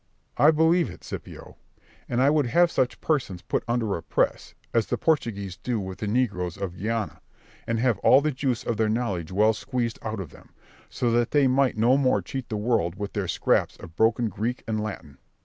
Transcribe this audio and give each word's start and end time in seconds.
Berg. 0.35 0.45
I 0.47 0.49
believe 0.49 0.89
it, 0.89 1.03
Scipio; 1.03 1.57
and 2.09 2.23
I 2.23 2.31
would 2.31 2.47
have 2.47 2.71
such 2.71 2.99
persons 3.01 3.43
put 3.43 3.63
under 3.67 3.95
a 3.95 4.01
press, 4.01 4.55
as 4.73 4.87
the 4.87 4.97
Portuguese 4.97 5.57
do 5.57 5.79
with 5.79 5.99
the 5.99 6.07
negroes 6.07 6.57
of 6.57 6.75
Guinea, 6.75 7.19
and 7.67 7.79
have 7.79 7.99
all 7.99 8.19
the 8.19 8.31
juice 8.31 8.63
of 8.63 8.77
their 8.77 8.89
knowledge 8.89 9.31
well 9.31 9.53
squeezed 9.53 9.99
out 10.01 10.19
of 10.19 10.31
them, 10.31 10.55
so 10.89 11.11
that 11.11 11.29
they 11.29 11.47
might 11.47 11.77
no 11.77 11.97
more 11.97 12.23
cheat 12.23 12.49
the 12.49 12.57
world 12.57 12.95
with 12.95 13.13
their 13.13 13.27
scraps 13.27 13.77
of 13.77 13.95
broken 13.95 14.27
Greek 14.27 14.63
and 14.67 14.81
Latin. 14.81 15.19